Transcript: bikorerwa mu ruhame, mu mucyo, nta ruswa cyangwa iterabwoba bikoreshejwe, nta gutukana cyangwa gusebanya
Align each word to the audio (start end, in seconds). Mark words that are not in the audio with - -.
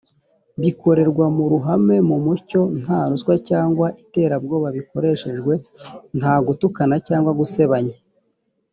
bikorerwa 0.61 1.25
mu 1.35 1.45
ruhame, 1.51 1.95
mu 2.09 2.17
mucyo, 2.25 2.61
nta 2.81 2.99
ruswa 3.09 3.33
cyangwa 3.49 3.87
iterabwoba 4.03 4.67
bikoreshejwe, 4.77 5.53
nta 6.19 6.33
gutukana 6.45 6.95
cyangwa 7.07 7.31
gusebanya 7.39 7.95